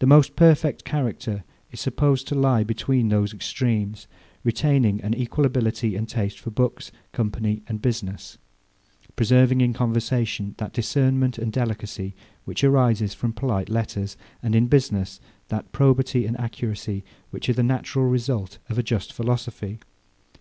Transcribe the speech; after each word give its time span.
The 0.00 0.06
most 0.06 0.34
perfect 0.34 0.82
character 0.82 1.44
is 1.70 1.78
supposed 1.78 2.26
to 2.26 2.34
lie 2.34 2.64
between 2.64 3.08
those 3.08 3.32
extremes; 3.32 4.08
retaining 4.42 5.00
an 5.02 5.14
equal 5.14 5.44
ability 5.46 5.94
and 5.94 6.08
taste 6.08 6.40
for 6.40 6.50
books, 6.50 6.90
company, 7.12 7.62
and 7.68 7.80
business; 7.80 8.36
preserving 9.14 9.60
in 9.60 9.72
conversation 9.72 10.56
that 10.58 10.72
discernment 10.72 11.38
and 11.38 11.52
delicacy 11.52 12.16
which 12.44 12.64
arise 12.64 13.14
from 13.14 13.32
polite 13.32 13.68
letters; 13.68 14.16
and 14.42 14.56
in 14.56 14.66
business, 14.66 15.20
that 15.50 15.70
probity 15.70 16.26
and 16.26 16.36
accuracy 16.40 17.04
which 17.30 17.48
are 17.48 17.52
the 17.52 17.62
natural 17.62 18.06
result 18.06 18.58
of 18.68 18.76
a 18.76 18.82
just 18.82 19.12
philosophy. 19.12 19.78